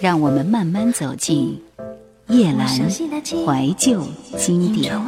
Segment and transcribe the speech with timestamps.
[0.00, 1.60] 让我们慢慢走进
[2.28, 4.02] 叶阑怀旧
[4.38, 4.98] 经典。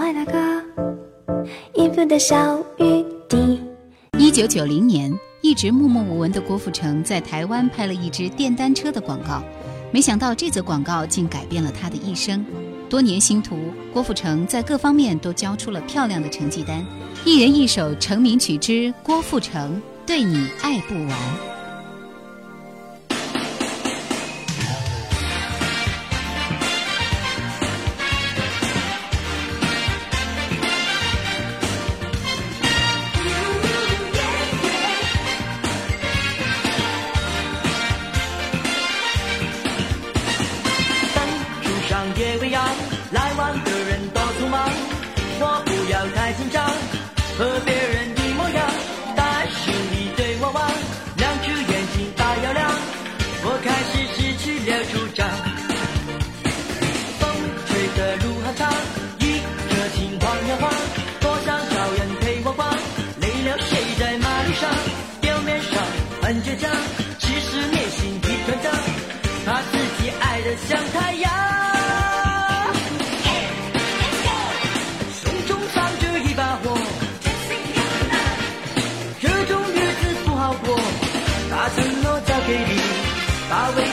[4.18, 5.10] 一九九零年，
[5.40, 9.42] 一直默默无闻的郭富城在台湾拍了一支电单车的广告，
[9.90, 12.44] 没想到这则广告竟改变了他的一生。
[12.90, 13.56] 多年星途，
[13.94, 16.84] 郭富城在各方面都交出了漂亮的成绩单。
[17.24, 18.72] 一人一首成名曲之
[19.02, 21.08] 《郭富城对你爱不完》。
[47.38, 48.66] 和别人一模样
[49.16, 50.70] 但是你对我望
[51.16, 52.70] 两只眼睛大又亮
[53.44, 55.26] 我开始失去了主张。
[57.18, 57.22] 风
[57.66, 58.70] 吹的路很长
[59.18, 60.70] 一颗心晃呀晃
[61.20, 62.68] 多想找人陪我逛。
[63.20, 64.70] 累了睡在马路上
[65.20, 65.82] 表面上
[66.22, 66.70] 很倔强
[67.18, 68.70] 其实内心一团糟
[69.44, 71.51] 怕自己爱的像太阳。
[82.46, 82.80] 给你
[83.48, 83.91] 把微。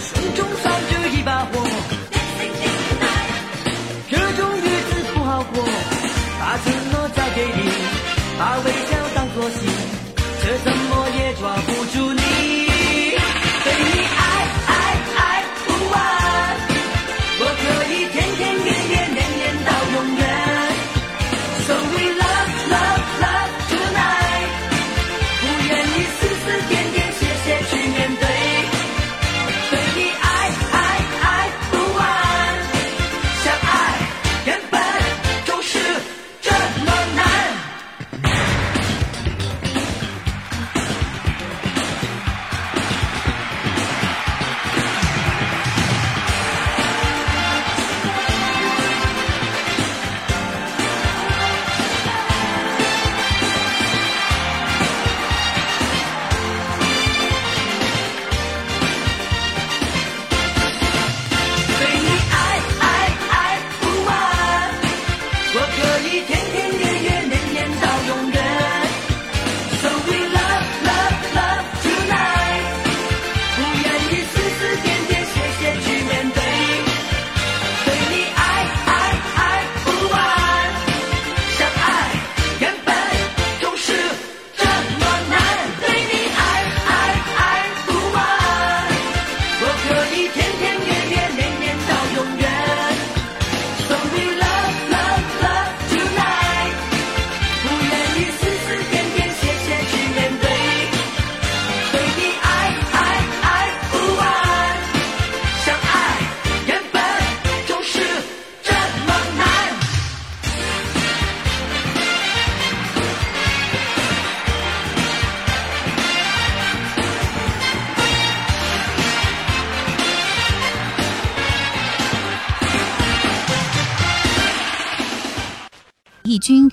[0.00, 1.52] 胸中烧着一把火，
[4.10, 5.64] 这种日子不好过。
[6.38, 7.60] 把承诺交给你，
[8.38, 8.66] 把微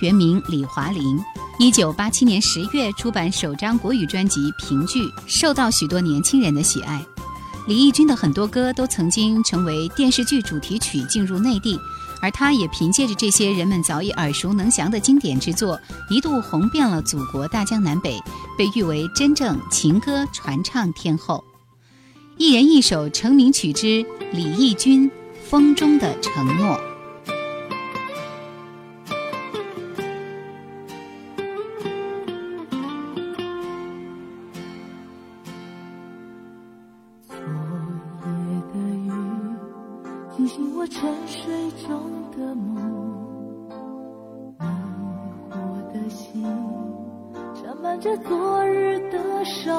[0.09, 1.23] 原名李华林，
[1.59, 6.99] 一九八七年十月出版首张国语专辑《评剧》，受到许多年轻人的喜爱。
[7.67, 11.79] 李义军的很多歌都曾经成为电视剧主题曲进入内地，
[12.23, 15.79] 而他也凭借着这些人们早已耳熟能详的经典之作，
[16.09, 18.19] 一度红遍了祖国大江南北，
[18.57, 21.43] 被誉为真正情歌传唱天后。
[22.35, 24.03] 一人一首成名曲之
[24.33, 25.07] 李翊君
[25.47, 26.75] 《风中的承诺》。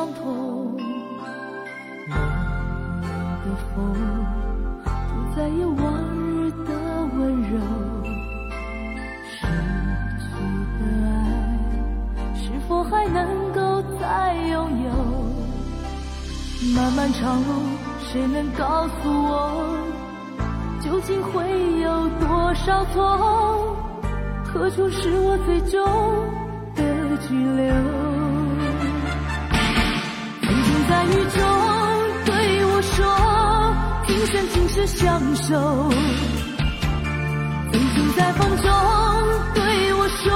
[0.01, 0.79] 伤痛，
[2.09, 3.05] 冷冷
[3.45, 3.77] 的风，
[4.83, 6.73] 不再有往日的
[7.19, 7.59] 温柔。
[9.29, 9.45] 失
[10.25, 10.31] 去
[10.79, 11.13] 的爱，
[12.35, 14.91] 是否还能够再拥有？
[16.75, 17.53] 漫漫长路，
[18.11, 19.77] 谁能告诉我，
[20.83, 23.77] 究竟会有多少错？
[24.47, 25.85] 何处是我最终
[26.75, 26.83] 的
[27.29, 28.10] 居留？
[30.91, 31.41] 在雨中
[32.27, 33.07] 对我说，
[34.09, 35.55] 今生今世相守。
[37.71, 38.69] 曾经在风中
[39.55, 40.35] 对我说，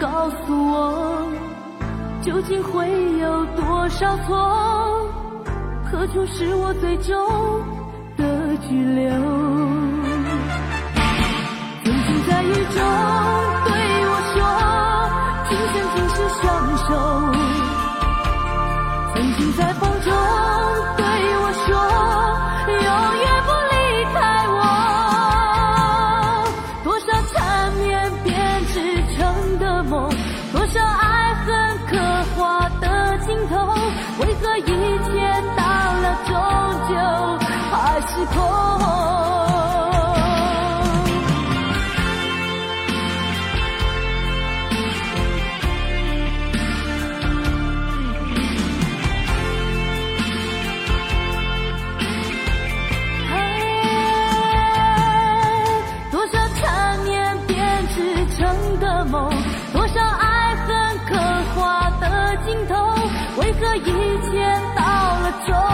[0.00, 0.36] 告诉
[0.72, 1.26] 我，
[2.22, 2.88] 究竟会
[3.18, 5.10] 有多少错？
[5.84, 7.14] 何处是我最终
[8.16, 9.10] 的居留？
[11.84, 12.76] 曾经在雨中
[13.64, 13.70] 对
[14.10, 14.36] 我说，
[15.48, 16.42] 今生今世相
[16.76, 16.88] 守。
[19.14, 21.03] 曾经在风中。
[63.64, 64.44] 这一切
[64.76, 64.82] 到
[65.20, 65.73] 了终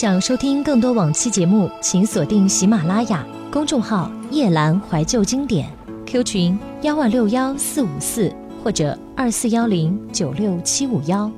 [0.00, 5.70] 想收听更多往期节目，请锁定喜马拉雅公众号“夜阑怀旧经典
[6.06, 11.30] ”，Q 群幺二六幺四五四或者二四幺零九六七五幺。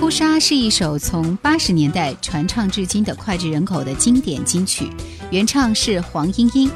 [0.00, 4.88] 哭砂是一首从八十年代传唱至今的脍炙人口的经典金曲，
[5.30, 6.70] 原唱是黄莺莺。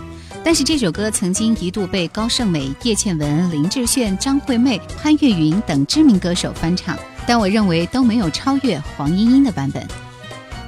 [0.44, 6.94] 但是这首歌曾经一度被高胜美、叶倩文、林志炫、张惠妹、潘越云等知名歌手翻唱，
[7.26, 9.82] 但我认为都没有超越黄莺莺的版本。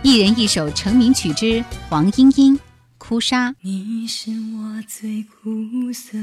[0.07, 2.55] 一人一首成名曲之黄莺莺
[2.99, 3.51] 《哭砂》。
[3.63, 6.19] 你是我最苦涩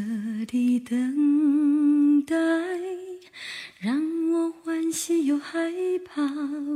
[0.46, 2.36] 的等待，
[3.80, 4.00] 让
[4.32, 5.72] 我欢喜又害
[6.06, 6.24] 怕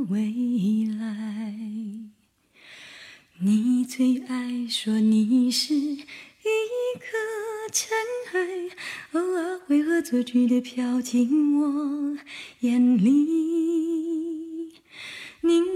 [0.08, 0.18] 未
[0.98, 1.54] 来。
[3.38, 5.74] 你最爱说你是。
[5.76, 7.06] 一颗
[7.72, 7.88] 尘
[8.32, 8.40] 埃，
[9.12, 12.18] 偶尔会恶作剧的飘进我
[12.60, 14.72] 眼里。
[15.42, 15.75] 宁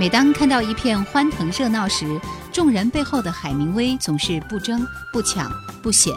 [0.00, 2.18] 每当看到一片欢腾热闹时，
[2.50, 5.52] 众人背后的海明威总是不争、不抢、
[5.82, 6.14] 不显，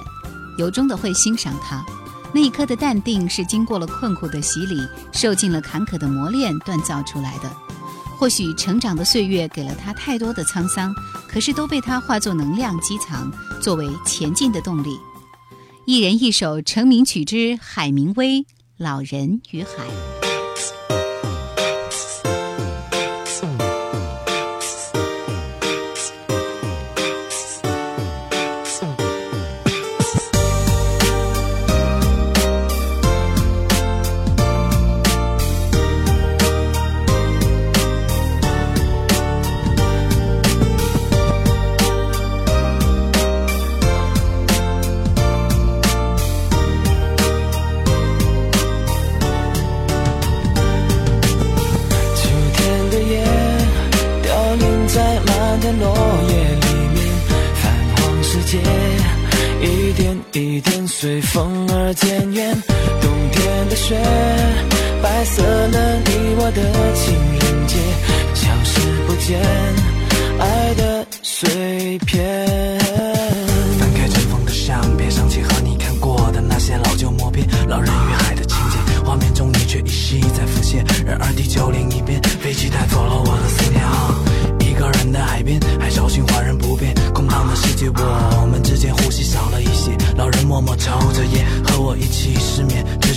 [0.58, 1.84] 由衷的会欣赏他。
[2.34, 7.52] 那一颗的淡定是经过了困苦的洗礼，受尽了坎坷的磨练锻造出来的。
[8.18, 10.96] 或许成长的岁月给了他太多的沧桑，
[11.28, 13.30] 可是都被他化作能量积藏，
[13.62, 14.98] 作为前进的动力。
[15.86, 18.40] 一人一首成名曲之海明威
[18.78, 19.84] 《老人与海》。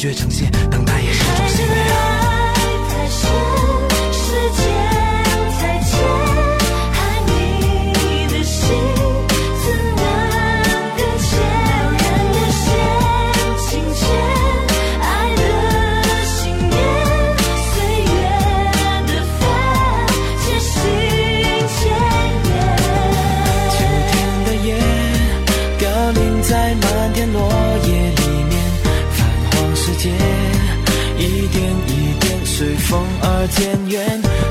[0.07, 0.56] 越呈现。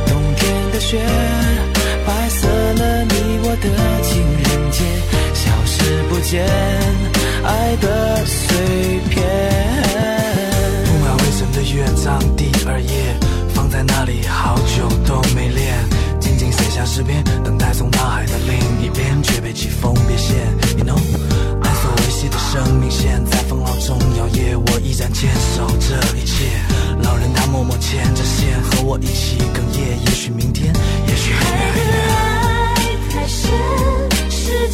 [0.07, 0.99] 冬天的雪
[2.03, 4.83] 白色了你我的情人节
[5.35, 6.43] 消失不见
[7.43, 9.23] 爱的碎片
[10.85, 13.15] 铺满未曾的乐章第二页
[13.53, 15.77] 放在那里好久都没练
[16.19, 20.35] 静静写下诗篇等待从大海的另一边却被季风变线。
[20.75, 21.54] You know
[22.37, 26.51] 生命线在风浪中摇曳我依然坚守这一切
[27.01, 30.73] 老人他默默牵着线和我一起哽咽也许明天
[31.07, 31.61] 也许很难
[32.15, 32.75] 爱
[33.09, 33.51] 太深
[34.29, 34.67] 时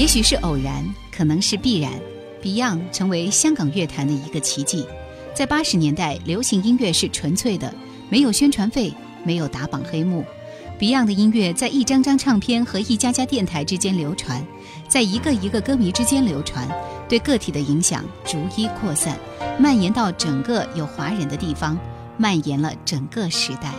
[0.00, 0.82] 也许是偶然，
[1.14, 1.92] 可能是必然。
[2.42, 4.86] Beyond 成为香港乐坛的一个奇迹。
[5.34, 7.70] 在八十年代，流行音乐是纯粹的，
[8.08, 10.24] 没有宣传费，没有打榜黑幕。
[10.78, 14.42] Beyond 的音乐在一张张唱片和一家家电台之间流传，
[14.88, 16.66] 在一个一个歌迷之间流传，
[17.06, 19.18] 对个体的影响逐一扩散，
[19.58, 21.78] 蔓延到整个有华人的地方。
[22.16, 23.74] 蔓延了整个时代。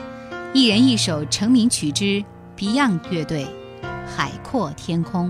[0.54, 2.24] 一人一首成名曲之
[2.56, 3.48] Beyond 乐队
[4.08, 5.30] 《海阔天空》。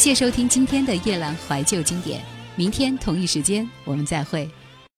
[0.00, 2.22] 感谢收听今天的夜阑怀旧经典，
[2.56, 4.48] 明天同一时间我们再会。